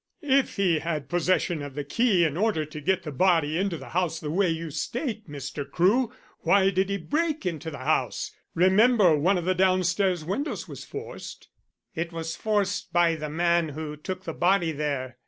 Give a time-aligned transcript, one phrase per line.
[0.23, 3.89] "If he had possession of the key in order to get the body into the
[3.89, 5.63] house in the way you state, Mr.
[5.69, 8.31] Crewe, why did he break into the house?
[8.55, 11.49] Remember one of the downstairs windows was forced."
[11.93, 15.17] "It was forced by the man who took the body there.